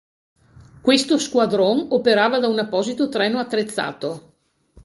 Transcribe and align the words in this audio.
Questo 0.81 1.19
squadron 1.19 1.89
operava 1.91 2.39
da 2.39 2.47
un 2.47 2.57
apposito 2.57 3.07
treno 3.07 3.37
attrezzato. 3.37 4.33